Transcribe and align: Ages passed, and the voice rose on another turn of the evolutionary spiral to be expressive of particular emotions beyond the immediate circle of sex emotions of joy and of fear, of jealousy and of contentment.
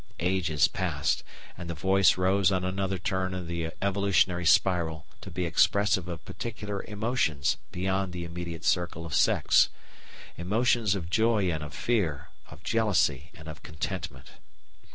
Ages 0.19 0.67
passed, 0.67 1.23
and 1.55 1.69
the 1.69 1.75
voice 1.75 2.17
rose 2.17 2.51
on 2.51 2.63
another 2.63 2.97
turn 2.97 3.35
of 3.35 3.45
the 3.45 3.69
evolutionary 3.83 4.47
spiral 4.47 5.05
to 5.21 5.29
be 5.29 5.45
expressive 5.45 6.07
of 6.07 6.25
particular 6.25 6.81
emotions 6.87 7.57
beyond 7.71 8.11
the 8.11 8.25
immediate 8.25 8.65
circle 8.65 9.05
of 9.05 9.13
sex 9.13 9.69
emotions 10.37 10.95
of 10.95 11.11
joy 11.11 11.51
and 11.51 11.61
of 11.61 11.75
fear, 11.75 12.29
of 12.49 12.63
jealousy 12.63 13.29
and 13.35 13.47
of 13.47 13.61
contentment. 13.61 14.31